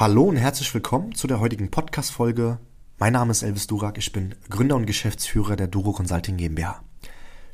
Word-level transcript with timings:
Hallo 0.00 0.22
und 0.22 0.36
herzlich 0.36 0.72
willkommen 0.72 1.16
zu 1.16 1.26
der 1.26 1.40
heutigen 1.40 1.72
Podcast-Folge. 1.72 2.60
Mein 2.98 3.14
Name 3.14 3.32
ist 3.32 3.42
Elvis 3.42 3.66
Durak, 3.66 3.98
ich 3.98 4.12
bin 4.12 4.36
Gründer 4.48 4.76
und 4.76 4.86
Geschäftsführer 4.86 5.56
der 5.56 5.66
Duro 5.66 5.90
Consulting 5.90 6.36
GmbH. 6.36 6.84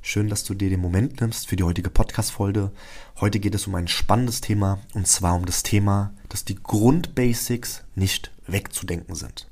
Schön, 0.02 0.28
dass 0.28 0.44
du 0.44 0.52
dir 0.52 0.68
den 0.68 0.82
Moment 0.82 1.22
nimmst 1.22 1.48
für 1.48 1.56
die 1.56 1.62
heutige 1.62 1.88
Podcast-Folge. 1.88 2.70
Heute 3.18 3.40
geht 3.40 3.54
es 3.54 3.66
um 3.66 3.74
ein 3.74 3.88
spannendes 3.88 4.42
Thema 4.42 4.78
und 4.92 5.06
zwar 5.06 5.36
um 5.36 5.46
das 5.46 5.62
Thema, 5.62 6.12
dass 6.28 6.44
die 6.44 6.56
Grundbasics 6.62 7.82
nicht 7.94 8.30
wegzudenken 8.46 9.14
sind. 9.14 9.50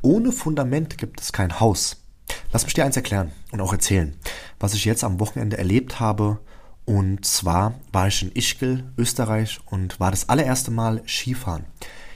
Ohne 0.00 0.32
Fundament 0.32 0.98
gibt 0.98 1.20
es 1.20 1.32
kein 1.32 1.60
Haus. 1.60 2.02
Lass 2.50 2.64
mich 2.64 2.74
dir 2.74 2.84
eins 2.84 2.96
erklären 2.96 3.30
und 3.52 3.60
auch 3.60 3.72
erzählen, 3.72 4.16
was 4.58 4.74
ich 4.74 4.84
jetzt 4.84 5.04
am 5.04 5.20
Wochenende 5.20 5.58
erlebt 5.58 6.00
habe. 6.00 6.40
Und 6.86 7.24
zwar 7.24 7.74
war 7.92 8.08
ich 8.08 8.20
in 8.20 8.32
Ischgl, 8.32 8.82
Österreich 8.98 9.60
und 9.66 10.00
war 10.00 10.10
das 10.10 10.28
allererste 10.28 10.72
Mal 10.72 11.04
Skifahren. 11.06 11.66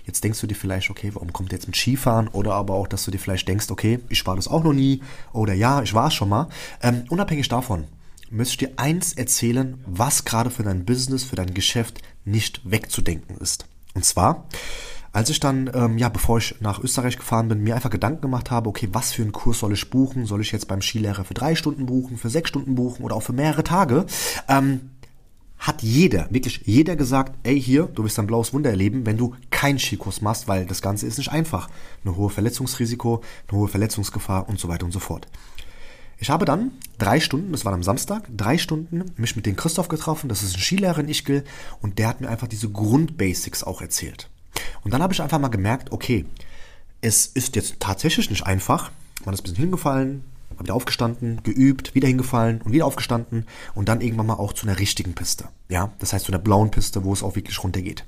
Jetzt 0.07 0.23
denkst 0.23 0.41
du 0.41 0.47
dir 0.47 0.55
vielleicht, 0.55 0.89
okay, 0.89 1.11
warum 1.13 1.33
kommt 1.33 1.53
jetzt 1.53 1.67
mit 1.67 1.77
Skifahren? 1.77 2.29
Oder 2.29 2.55
aber 2.55 2.75
auch, 2.75 2.87
dass 2.87 3.05
du 3.05 3.11
dir 3.11 3.19
vielleicht 3.19 3.49
denkst, 3.49 3.71
okay, 3.71 3.99
ich 4.09 4.25
war 4.25 4.37
das 4.37 4.49
auch 4.49 4.63
noch 4.63 4.73
nie. 4.73 5.03
Oder 5.33 5.53
ja, 5.53 5.83
ich 5.83 5.95
war 5.95 6.09
es 6.09 6.15
schon 6.15 6.29
mal. 6.29 6.49
Ähm, 6.81 7.05
unabhängig 7.11 7.49
davon 7.49 7.85
möchte 8.31 8.53
ich 8.53 8.59
dir 8.59 8.79
eins 8.79 9.13
erzählen, 9.13 9.79
was 9.87 10.25
gerade 10.25 10.51
für 10.51 10.63
dein 10.63 10.85
Business, 10.85 11.25
für 11.25 11.37
dein 11.37 11.55
Geschäft 11.55 12.03
nicht 12.25 12.61
wegzudenken 12.65 13.37
ist. 13.39 13.67
Und 13.95 14.05
zwar, 14.05 14.47
als 15.13 15.31
ich 15.31 15.41
dann, 15.41 15.71
ähm, 15.75 15.97
ja, 15.97 16.09
bevor 16.09 16.39
ich 16.39 16.57
nach 16.61 16.79
Österreich 16.83 17.17
gefahren 17.17 17.49
bin, 17.49 17.63
mir 17.63 17.75
einfach 17.75 17.91
Gedanken 17.91 18.21
gemacht 18.21 18.51
habe, 18.51 18.69
okay, 18.69 18.89
was 18.93 19.13
für 19.13 19.23
einen 19.23 19.33
Kurs 19.33 19.61
soll 19.61 19.73
ich 19.73 19.91
buchen? 19.91 20.27
Soll 20.27 20.41
ich 20.41 20.53
jetzt 20.53 20.69
beim 20.69 20.83
Skilehrer 20.83 21.25
für 21.25 21.35
drei 21.35 21.55
Stunden 21.55 21.87
buchen, 21.87 22.17
für 22.17 22.29
sechs 22.29 22.51
Stunden 22.51 22.75
buchen 22.75 23.05
oder 23.05 23.17
auch 23.17 23.23
für 23.23 23.33
mehrere 23.33 23.65
Tage? 23.65 24.07
Ähm, 24.49 24.91
hat 25.59 25.83
jeder, 25.83 26.29
wirklich 26.31 26.63
jeder 26.65 26.97
gesagt, 26.97 27.35
ey 27.43 27.61
hier, 27.61 27.85
du 27.85 28.05
wirst 28.05 28.19
ein 28.19 28.27
blaues 28.27 28.53
Wunder 28.53 28.71
erleben, 28.71 29.07
wenn 29.07 29.17
du 29.17 29.35
keinen 29.51 29.79
Skikurs 29.79 30.21
machst, 30.21 30.49
weil 30.49 30.67
das 30.67 30.83
Ganze 30.83 31.07
ist 31.07 31.19
nicht 31.19 31.33
einfach. 31.33 31.69
Eine 32.05 32.17
hohe 32.17 32.31
Verletzungsrisiko, 32.31 33.23
eine 33.49 33.59
hohe 33.59 33.69
Verletzungsgefahr 33.69 34.49
und 34.49 34.61
so 34.61 34.69
weiter 34.69 34.85
und 34.85 34.93
so 34.93 35.01
fort. 35.01 35.27
Ich 36.19 36.31
habe 36.31 36.45
dann 36.45 36.73
drei 36.99 37.21
Stunden, 37.21 37.53
das 37.53 37.65
war 37.65 37.75
am 37.75 37.83
Samstag, 37.83 38.29
drei 38.35 38.57
Stunden 38.57 39.05
mich 39.17 39.37
mit 39.37 39.45
dem 39.45 39.57
Christoph 39.57 39.89
getroffen, 39.89 40.29
das 40.29 40.43
ist 40.43 40.55
ein 40.57 40.61
Skilehrer 40.61 41.01
in 41.01 41.09
Ischgl 41.09 41.45
und 41.83 41.99
der 41.99 42.09
hat 42.09 42.21
mir 42.21 42.29
einfach 42.29 42.49
diese 42.49 42.71
Grundbasics 42.71 43.65
auch 43.65 43.83
erzählt. 43.83 44.31
Und 44.83 44.95
dann 44.95 45.03
habe 45.03 45.13
ich 45.13 45.21
einfach 45.21 45.39
mal 45.39 45.49
gemerkt, 45.49 45.93
okay, 45.93 46.25
es 47.03 47.27
ist 47.27 47.55
jetzt 47.57 47.81
tatsächlich 47.81 48.31
nicht 48.31 48.47
einfach, 48.47 48.91
man 49.25 49.35
ist 49.35 49.41
ein 49.41 49.45
bisschen 49.45 49.59
hingefallen, 49.59 50.25
mal 50.57 50.65
wieder 50.65 50.75
aufgestanden, 50.75 51.43
geübt, 51.43 51.95
wieder 51.95 52.09
hingefallen 52.09 52.61
und 52.63 52.73
wieder 52.73 52.87
aufgestanden 52.87 53.47
und 53.75 53.89
dann 53.89 54.01
irgendwann 54.01 54.27
mal 54.27 54.35
auch 54.35 54.53
zu 54.53 54.67
einer 54.67 54.79
richtigen 54.79 55.15
Piste. 55.15 55.49
Ja, 55.69 55.93
das 55.99 56.13
heißt 56.13 56.27
zu 56.27 56.33
einer 56.33 56.43
blauen 56.43 56.71
Piste, 56.71 57.05
wo 57.05 57.13
es 57.13 57.23
auch 57.23 57.37
wirklich 57.37 57.63
runtergeht. 57.63 58.05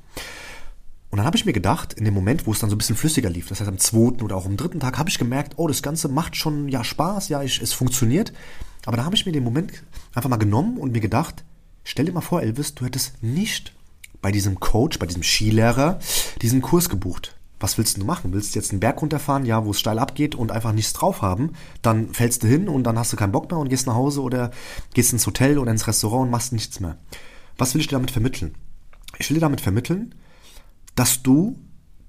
Und 1.11 1.17
dann 1.17 1.27
habe 1.27 1.37
ich 1.37 1.47
mir 1.47 1.55
gedacht, 1.55 1.95
in 1.95 2.05
dem 2.05 2.13
Moment, 2.13 2.47
wo 2.47 2.53
es 2.53 2.59
dann 2.59 2.69
so 2.69 2.77
ein 2.77 2.79
bisschen 2.79 2.97
flüssiger 2.97 3.31
lief, 3.31 3.49
das 3.49 3.61
heißt 3.61 3.69
am 3.69 3.79
zweiten 3.79 4.23
oder 4.23 4.37
auch 4.37 4.45
am 4.45 4.57
dritten 4.57 4.81
Tag, 4.81 4.99
habe 4.99 5.09
ich 5.09 5.19
gemerkt, 5.19 5.55
oh, 5.57 5.67
das 5.67 5.83
Ganze 5.83 6.09
macht 6.09 6.37
schon 6.37 6.69
ja 6.69 6.85
Spaß, 6.85 7.31
ja, 7.31 7.43
ich, 7.43 7.63
es 7.63 7.73
funktioniert. 7.73 8.33
Aber 8.85 8.97
da 8.97 9.05
habe 9.05 9.17
ich 9.17 9.25
mir 9.25 9.33
den 9.33 9.45
Moment 9.45 9.73
einfach 10.15 10.29
mal 10.29 10.37
genommen 10.37 10.77
und 10.77 10.93
mir 10.93 11.01
gedacht, 11.01 11.45
stell 11.85 12.05
dir 12.05 12.13
mal 12.13 12.21
vor, 12.21 12.43
Elvis, 12.43 12.75
du 12.75 12.85
hättest 12.85 13.23
nicht 13.23 13.75
bei 14.21 14.33
diesem 14.33 14.61
Coach, 14.61 14.99
bei 14.99 15.07
diesem 15.07 15.23
Skilehrer 15.23 15.99
diesen 16.43 16.61
Kurs 16.61 16.89
gebucht 16.89 17.38
was 17.61 17.79
willst 17.79 17.97
du 17.97 18.05
machen? 18.05 18.33
Willst 18.33 18.55
du 18.55 18.59
jetzt 18.59 18.71
einen 18.71 18.81
Berg 18.81 19.01
runterfahren, 19.03 19.45
ja, 19.45 19.65
wo 19.65 19.73
es 19.73 19.81
steil 19.81 19.99
abgeht 19.99 20.35
und 20.35 20.53
einfach 20.53 20.73
nichts 20.73 20.93
drauf 20.93 21.23
haben? 21.23 21.53
Dann 21.83 22.15
fällst 22.15 22.43
du 22.43 22.47
hin 22.47 22.69
und 22.69 22.85
dann 22.85 22.99
hast 22.99 23.13
du 23.13 23.17
keinen 23.17 23.33
Bock 23.33 23.51
mehr 23.51 23.59
und 23.59 23.69
gehst 23.69 23.87
nach 23.87 23.95
Hause 23.95 24.23
oder 24.23 24.51
gehst 24.95 25.13
ins 25.13 25.27
Hotel 25.27 25.59
oder 25.59 25.73
ins 25.73 25.87
Restaurant 25.87 26.27
und 26.27 26.31
machst 26.31 26.53
nichts 26.53 26.81
mehr. 26.81 26.97
Was 27.57 27.75
will 27.75 27.81
ich 27.81 27.89
dir 27.89 27.97
damit 27.97 28.11
vermitteln? 28.11 28.55
Ich 29.19 29.29
will 29.29 29.35
dir 29.35 29.41
damit 29.41 29.61
vermitteln, 29.61 30.15
dass 30.95 31.23
du 31.23 31.59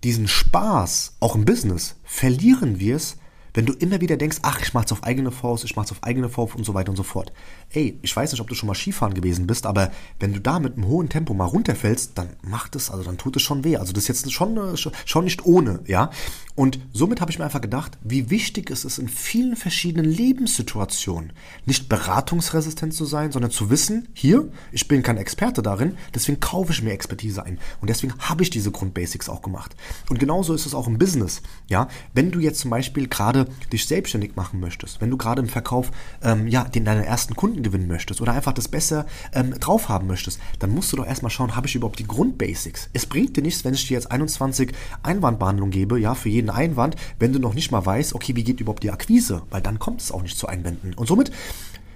diesen 0.03 0.27
Spaß 0.27 1.17
auch 1.19 1.35
im 1.35 1.45
Business 1.45 1.95
verlieren 2.03 2.79
wirst, 2.79 3.17
wenn 3.53 3.65
du 3.65 3.73
immer 3.73 4.01
wieder 4.01 4.17
denkst, 4.17 4.39
ach, 4.41 4.61
ich 4.61 4.73
mach's 4.73 4.91
auf 4.91 5.03
eigene 5.03 5.31
Faust, 5.31 5.63
ich 5.63 5.75
mach's 5.75 5.91
auf 5.91 6.03
eigene 6.03 6.29
Faust 6.29 6.55
und 6.55 6.65
so 6.65 6.73
weiter 6.73 6.89
und 6.89 6.95
so 6.95 7.03
fort. 7.03 7.31
Ey, 7.71 7.97
ich 8.01 8.15
weiß 8.15 8.31
nicht, 8.31 8.41
ob 8.41 8.47
du 8.47 8.55
schon 8.55 8.67
mal 8.67 8.75
Skifahren 8.75 9.13
gewesen 9.13 9.47
bist, 9.47 9.65
aber 9.65 9.91
wenn 10.19 10.33
du 10.33 10.39
da 10.39 10.59
mit 10.59 10.75
einem 10.75 10.87
hohen 10.87 11.09
Tempo 11.09 11.33
mal 11.33 11.45
runterfällst, 11.45 12.17
dann 12.17 12.29
macht 12.41 12.75
es, 12.75 12.89
also 12.91 13.03
dann 13.03 13.17
tut 13.17 13.35
es 13.35 13.41
schon 13.41 13.63
weh. 13.63 13.77
Also 13.77 13.93
das 13.93 14.03
ist 14.03 14.23
jetzt 14.23 14.33
schon, 14.33 14.57
äh, 14.57 14.77
schon 15.05 15.23
nicht 15.23 15.45
ohne, 15.45 15.79
ja. 15.85 16.11
Und 16.59 16.77
somit 16.91 17.21
habe 17.21 17.31
ich 17.31 17.39
mir 17.39 17.45
einfach 17.45 17.61
gedacht, 17.61 17.97
wie 18.03 18.29
wichtig 18.29 18.69
es 18.69 18.83
ist, 18.83 18.97
in 18.97 19.07
vielen 19.07 19.55
verschiedenen 19.55 20.03
Lebenssituationen 20.03 21.31
nicht 21.65 21.87
beratungsresistent 21.87 22.93
zu 22.93 23.05
sein, 23.05 23.31
sondern 23.31 23.49
zu 23.49 23.69
wissen, 23.69 24.09
hier, 24.13 24.51
ich 24.73 24.89
bin 24.89 25.01
kein 25.01 25.15
Experte 25.15 25.61
darin, 25.61 25.95
deswegen 26.13 26.41
kaufe 26.41 26.73
ich 26.73 26.81
mir 26.81 26.91
Expertise 26.91 27.45
ein. 27.45 27.59
Und 27.79 27.89
deswegen 27.89 28.13
habe 28.19 28.43
ich 28.43 28.49
diese 28.49 28.71
Grundbasics 28.71 29.29
auch 29.29 29.41
gemacht. 29.41 29.77
Und 30.09 30.19
genauso 30.19 30.53
ist 30.53 30.65
es 30.65 30.73
auch 30.73 30.87
im 30.87 30.97
Business, 30.97 31.41
ja. 31.69 31.87
Wenn 32.13 32.29
du 32.29 32.41
jetzt 32.41 32.59
zum 32.59 32.71
Beispiel 32.71 33.07
gerade 33.07 33.47
dich 33.71 33.87
selbstständig 33.87 34.35
machen 34.35 34.59
möchtest, 34.59 34.99
wenn 34.99 35.11
du 35.11 35.15
gerade 35.15 35.41
im 35.41 35.47
Verkauf 35.47 35.91
ähm, 36.21 36.49
ja, 36.49 36.65
den 36.65 36.83
deinen 36.83 37.05
ersten 37.05 37.37
Kunden 37.37 37.63
gewinnen 37.63 37.87
möchtest 37.87 38.19
oder 38.19 38.33
einfach 38.33 38.51
das 38.51 38.67
besser 38.67 39.05
ähm, 39.31 39.57
drauf 39.61 39.87
haben 39.87 40.07
möchtest, 40.07 40.41
dann 40.59 40.71
musst 40.71 40.91
du 40.91 40.97
doch 40.97 41.07
erstmal 41.07 41.29
schauen, 41.31 41.55
habe 41.55 41.67
ich 41.67 41.75
überhaupt 41.75 41.99
die 41.99 42.07
Grundbasics? 42.07 42.89
Es 42.91 43.05
bringt 43.05 43.37
dir 43.37 43.43
nichts, 43.43 43.63
wenn 43.63 43.75
ich 43.75 43.87
dir 43.87 43.93
jetzt 43.93 44.11
21 44.11 44.73
Einwandbehandlungen 45.03 45.71
gebe, 45.71 45.97
ja, 45.97 46.15
für 46.15 46.27
jeden 46.27 46.48
Einwand, 46.49 46.95
wenn 47.19 47.33
du 47.33 47.39
noch 47.39 47.53
nicht 47.53 47.71
mal 47.71 47.85
weißt, 47.85 48.15
okay, 48.15 48.35
wie 48.35 48.43
geht 48.43 48.59
überhaupt 48.59 48.83
die 48.83 48.91
Akquise? 48.91 49.43
Weil 49.49 49.61
dann 49.61 49.79
kommt 49.79 50.01
es 50.01 50.11
auch 50.11 50.21
nicht 50.21 50.37
zu 50.37 50.47
Einwänden. 50.47 50.93
Und 50.93 51.07
somit 51.07 51.31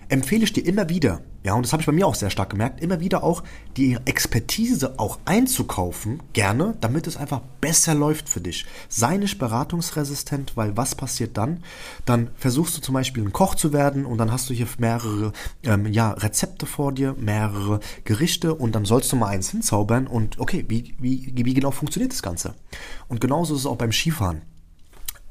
empfehle 0.09 0.43
ich 0.43 0.53
dir 0.53 0.65
immer 0.65 0.89
wieder, 0.89 1.21
ja, 1.43 1.53
und 1.53 1.65
das 1.65 1.73
habe 1.73 1.81
ich 1.81 1.85
bei 1.85 1.91
mir 1.91 2.07
auch 2.07 2.15
sehr 2.15 2.29
stark 2.29 2.51
gemerkt, 2.51 2.81
immer 2.81 3.01
wieder 3.01 3.23
auch 3.23 3.43
die 3.75 3.97
Expertise 4.05 4.97
auch 4.97 5.19
einzukaufen, 5.25 6.23
gerne, 6.31 6.75
damit 6.79 7.05
es 7.05 7.17
einfach 7.17 7.41
besser 7.59 7.93
läuft 7.93 8.29
für 8.29 8.39
dich. 8.39 8.65
Sei 8.87 9.17
nicht 9.17 9.39
beratungsresistent, 9.39 10.55
weil 10.55 10.77
was 10.77 10.95
passiert 10.95 11.37
dann? 11.37 11.61
Dann 12.05 12.29
versuchst 12.35 12.77
du 12.77 12.81
zum 12.81 12.93
Beispiel 12.93 13.23
ein 13.23 13.33
Koch 13.33 13.55
zu 13.55 13.73
werden 13.73 14.05
und 14.05 14.17
dann 14.19 14.31
hast 14.31 14.49
du 14.49 14.53
hier 14.53 14.67
mehrere 14.77 15.33
ähm, 15.63 15.85
ja, 15.87 16.11
Rezepte 16.11 16.65
vor 16.65 16.93
dir, 16.93 17.13
mehrere 17.19 17.81
Gerichte 18.05 18.55
und 18.55 18.73
dann 18.73 18.85
sollst 18.85 19.11
du 19.11 19.17
mal 19.17 19.27
eins 19.27 19.49
hinzaubern 19.49 20.07
und 20.07 20.39
okay, 20.39 20.63
wie, 20.69 20.95
wie, 20.99 21.33
wie 21.35 21.53
genau 21.53 21.71
funktioniert 21.71 22.13
das 22.13 22.21
Ganze? 22.21 22.55
Und 23.09 23.19
genauso 23.19 23.53
ist 23.53 23.61
es 23.61 23.65
auch 23.65 23.77
beim 23.77 23.91
Skifahren 23.91 24.43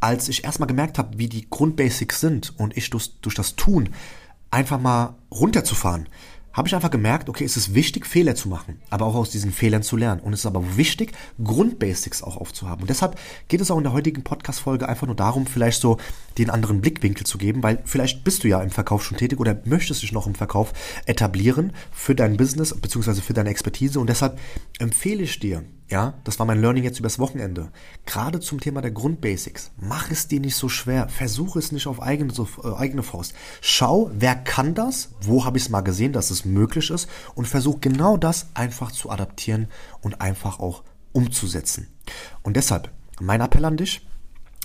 als 0.03 0.29
ich 0.29 0.43
erstmal 0.43 0.67
gemerkt 0.67 0.99
habe, 0.99 1.17
wie 1.17 1.29
die 1.29 1.49
Grundbasics 1.49 2.19
sind 2.19 2.59
und 2.59 2.77
ich 2.77 2.91
durch, 2.91 3.13
durch 3.21 3.37
das 3.37 3.55
Tun 3.55 3.91
einfach 4.53 4.81
mal 4.81 5.17
runterzufahren, 5.31 6.09
habe 6.53 6.69
ich 6.69 6.75
einfach 6.75 6.91
gemerkt, 6.91 7.29
okay, 7.29 7.45
es 7.45 7.57
ist 7.57 7.75
wichtig, 7.75 8.07
Fehler 8.07 8.35
zu 8.35 8.49
machen, 8.49 8.79
aber 8.91 9.07
auch 9.07 9.15
aus 9.15 9.31
diesen 9.31 9.53
Fehlern 9.53 9.83
zu 9.83 9.97
lernen. 9.97 10.21
Und 10.21 10.35
es 10.35 10.41
ist 10.41 10.47
aber 10.47 10.77
wichtig, 10.77 11.13
Grundbasics 11.43 12.23
auch 12.23 12.37
aufzuhaben. 12.37 12.83
Und 12.83 12.91
deshalb 12.91 13.19
geht 13.49 13.61
es 13.61 13.71
auch 13.71 13.79
in 13.79 13.85
der 13.85 13.95
heutigen 13.95 14.23
Podcast-Folge 14.23 14.89
einfach 14.89 15.07
nur 15.07 15.17
darum, 15.17 15.47
vielleicht 15.47 15.81
so 15.81 15.97
den 16.37 16.51
anderen 16.51 16.83
Blickwinkel 16.83 17.25
zu 17.25 17.39
geben, 17.39 17.63
weil 17.63 17.81
vielleicht 17.85 18.23
bist 18.25 18.45
du 18.45 18.49
ja 18.49 18.61
im 18.61 18.71
Verkauf 18.71 19.03
schon 19.03 19.17
tätig 19.17 19.41
oder 19.41 19.61
möchtest 19.65 20.03
dich 20.03 20.13
noch 20.13 20.27
im 20.27 20.35
Verkauf 20.35 20.73
etablieren 21.07 21.73
für 21.91 22.15
dein 22.15 22.37
Business 22.37 22.79
beziehungsweise 22.79 23.23
für 23.23 23.33
deine 23.33 23.51
Expertise. 23.51 23.99
Und 23.99 24.11
deshalb 24.11 24.39
empfehle 24.79 25.23
ich 25.23 25.39
dir, 25.41 25.65
ja, 25.93 26.15
das 26.25 26.39
war 26.39 26.47
mein 26.47 26.63
Learning 26.63 26.85
jetzt 26.85 26.99
übers 26.99 27.19
Wochenende. 27.19 27.71
Gerade 28.07 28.41
zum 28.41 28.61
Thema 28.61 28.81
der 28.81 28.93
Grundbasics. 28.93 29.73
Mach 29.77 30.11
es 30.11 30.27
dir 30.27 30.41
nicht 30.41 30.57
so 30.57 30.71
schwer. 30.71 31.11
Versuche 31.11 31.59
es 31.59 31.71
nicht 31.71 31.87
auf 31.87 32.01
eigene, 32.01 32.33
äh, 32.33 32.75
eigene 32.75 33.03
Faust. 33.03 33.35
Schau, 33.61 34.11
wer 34.15 34.35
kann 34.35 34.75
das? 34.75 35.11
Wo 35.21 35.45
habe 35.45 35.59
ich 35.59 35.65
es 35.65 35.69
mal 35.69 35.83
gesehen, 35.83 36.15
dass 36.15 36.31
es 36.31 36.47
möglich 36.47 36.89
ist? 36.89 37.11
Und 37.35 37.47
versuch 37.47 37.81
genau 37.83 38.17
das 38.17 38.47
einfach 38.55 38.91
zu 38.91 39.11
adaptieren 39.11 39.69
und 40.01 40.23
einfach 40.23 40.61
auch 40.61 40.83
umzusetzen. 41.13 41.89
Und 42.43 42.57
deshalb, 42.57 42.91
mein 43.21 43.43
Appell 43.43 43.67
an 43.67 43.77
dich, 43.77 44.09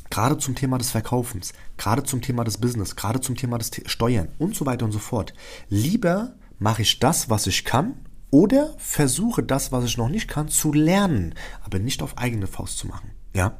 gerade 0.09 0.37
zum 0.37 0.55
Thema 0.55 0.77
des 0.77 0.91
Verkaufens, 0.91 1.51
gerade 1.75 2.03
zum 2.03 2.21
Thema 2.21 2.45
des 2.45 2.57
Business, 2.57 2.95
gerade 2.95 3.19
zum 3.19 3.35
Thema 3.35 3.57
des 3.57 3.71
Steuern 3.85 4.29
und 4.39 4.55
so 4.55 4.65
weiter 4.65 4.85
und 4.85 4.93
so 4.93 4.99
fort. 4.99 5.33
Lieber 5.67 6.35
mache 6.57 6.83
ich 6.83 6.99
das, 6.99 7.29
was 7.29 7.47
ich 7.47 7.65
kann 7.65 8.06
oder 8.31 8.73
versuche 8.77 9.43
das, 9.43 9.71
was 9.71 9.85
ich 9.85 9.97
noch 9.97 10.09
nicht 10.09 10.27
kann, 10.27 10.49
zu 10.49 10.73
lernen, 10.73 11.35
aber 11.63 11.79
nicht 11.79 12.01
auf 12.01 12.17
eigene 12.17 12.47
Faust 12.47 12.77
zu 12.77 12.87
machen. 12.87 13.11
Ja, 13.33 13.55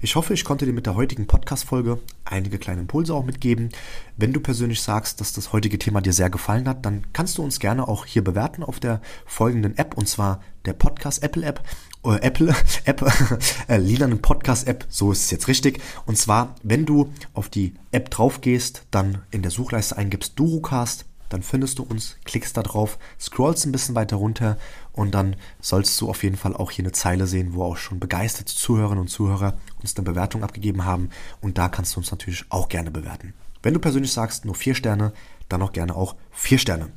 ich 0.00 0.16
hoffe, 0.16 0.32
ich 0.32 0.44
konnte 0.44 0.64
dir 0.64 0.72
mit 0.72 0.86
der 0.86 0.94
heutigen 0.94 1.26
Podcast-Folge 1.26 2.00
einige 2.24 2.56
kleine 2.56 2.80
Impulse 2.80 3.12
auch 3.12 3.26
mitgeben. 3.26 3.68
Wenn 4.16 4.32
du 4.32 4.40
persönlich 4.40 4.80
sagst, 4.80 5.20
dass 5.20 5.34
das 5.34 5.52
heutige 5.52 5.78
Thema 5.78 6.00
dir 6.00 6.14
sehr 6.14 6.30
gefallen 6.30 6.66
hat, 6.66 6.86
dann 6.86 7.04
kannst 7.12 7.36
du 7.36 7.42
uns 7.42 7.60
gerne 7.60 7.88
auch 7.88 8.06
hier 8.06 8.24
bewerten 8.24 8.62
auf 8.62 8.80
der 8.80 9.02
folgenden 9.26 9.76
App 9.76 9.98
und 9.98 10.08
zwar 10.08 10.40
der 10.64 10.72
Podcast 10.72 11.22
Apple 11.22 11.44
App. 11.44 11.62
Äh, 12.04 12.20
Apple 12.22 12.54
App, 12.84 13.04
äh, 13.68 13.76
lilanen 13.76 14.22
Podcast 14.22 14.66
App, 14.66 14.86
so 14.88 15.12
ist 15.12 15.24
es 15.24 15.30
jetzt 15.30 15.48
richtig. 15.48 15.82
Und 16.06 16.16
zwar, 16.16 16.54
wenn 16.62 16.86
du 16.86 17.12
auf 17.34 17.50
die 17.50 17.74
App 17.90 18.10
drauf 18.10 18.40
gehst, 18.40 18.84
dann 18.90 19.22
in 19.30 19.42
der 19.42 19.50
Suchleiste 19.50 19.98
eingibst 19.98 20.38
Durucast, 20.38 21.04
dann 21.28 21.42
findest 21.42 21.78
du 21.78 21.82
uns, 21.82 22.16
klickst 22.24 22.56
da 22.56 22.62
drauf, 22.62 22.98
scrollst 23.20 23.66
ein 23.66 23.72
bisschen 23.72 23.94
weiter 23.94 24.16
runter 24.16 24.58
und 24.92 25.14
dann 25.14 25.36
sollst 25.60 26.00
du 26.00 26.08
auf 26.08 26.22
jeden 26.22 26.36
Fall 26.36 26.54
auch 26.54 26.70
hier 26.70 26.84
eine 26.84 26.92
Zeile 26.92 27.26
sehen, 27.26 27.54
wo 27.54 27.64
auch 27.64 27.76
schon 27.76 28.00
begeisterte 28.00 28.54
Zuhörerinnen 28.54 29.02
und 29.02 29.08
Zuhörer 29.08 29.58
uns 29.80 29.96
eine 29.96 30.04
Bewertung 30.04 30.42
abgegeben 30.42 30.84
haben 30.84 31.10
und 31.40 31.58
da 31.58 31.68
kannst 31.68 31.94
du 31.94 32.00
uns 32.00 32.10
natürlich 32.10 32.44
auch 32.48 32.68
gerne 32.68 32.90
bewerten. 32.90 33.34
Wenn 33.62 33.74
du 33.74 33.80
persönlich 33.80 34.12
sagst, 34.12 34.44
nur 34.44 34.54
vier 34.54 34.74
Sterne, 34.74 35.12
dann 35.48 35.62
auch 35.62 35.72
gerne 35.72 35.94
auch 35.94 36.14
vier 36.30 36.58
Sterne. 36.58 36.90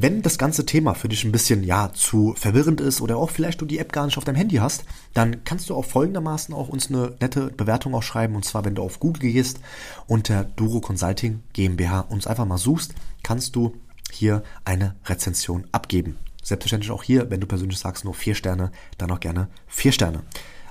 Wenn 0.00 0.22
das 0.22 0.38
ganze 0.38 0.64
Thema 0.64 0.94
für 0.94 1.08
dich 1.08 1.24
ein 1.24 1.32
bisschen 1.32 1.64
ja 1.64 1.92
zu 1.92 2.32
verwirrend 2.36 2.80
ist 2.80 3.00
oder 3.00 3.16
auch 3.16 3.30
vielleicht 3.30 3.60
du 3.60 3.64
die 3.64 3.80
App 3.80 3.90
gar 3.90 4.06
nicht 4.06 4.16
auf 4.16 4.22
deinem 4.22 4.36
Handy 4.36 4.58
hast, 4.58 4.84
dann 5.12 5.42
kannst 5.42 5.68
du 5.68 5.74
auch 5.74 5.84
folgendermaßen 5.84 6.54
auch 6.54 6.68
uns 6.68 6.86
eine 6.86 7.16
nette 7.20 7.48
Bewertung 7.48 7.96
auch 7.96 8.04
schreiben. 8.04 8.36
Und 8.36 8.44
zwar, 8.44 8.64
wenn 8.64 8.76
du 8.76 8.82
auf 8.84 9.00
Google 9.00 9.32
gehst 9.32 9.58
unter 10.06 10.44
Duro 10.44 10.80
Consulting 10.80 11.40
GmbH 11.52 12.02
uns 12.02 12.28
einfach 12.28 12.46
mal 12.46 12.58
suchst, 12.58 12.94
kannst 13.24 13.56
du 13.56 13.74
hier 14.12 14.44
eine 14.64 14.94
Rezension 15.04 15.66
abgeben. 15.72 16.16
Selbstverständlich 16.44 16.92
auch 16.92 17.02
hier, 17.02 17.28
wenn 17.32 17.40
du 17.40 17.48
persönlich 17.48 17.80
sagst 17.80 18.04
nur 18.04 18.14
vier 18.14 18.36
Sterne, 18.36 18.70
dann 18.98 19.10
auch 19.10 19.18
gerne 19.18 19.48
vier 19.66 19.90
Sterne. 19.90 20.22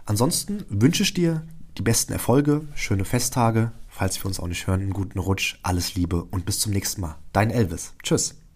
Ansonsten 0.06 0.64
wünsche 0.70 1.04
ich 1.04 1.14
dir 1.14 1.44
die 1.78 1.84
besten 1.84 2.14
Erfolge, 2.14 2.62
schöne 2.76 3.04
Festtage, 3.04 3.74
falls 3.90 4.18
wir 4.24 4.28
uns 4.28 4.40
auch 4.40 4.48
nicht 4.48 4.68
hören, 4.68 4.80
einen 4.80 4.94
guten 4.94 5.20
Rutsch, 5.20 5.60
alles 5.64 5.96
Liebe 5.96 6.24
und 6.24 6.46
bis 6.46 6.62
zum 6.62 6.72
nächsten 6.72 7.02
Mal. 7.02 7.18
Dein 7.34 7.50
Elvis. 7.50 7.94
Tschüss. 8.02 8.47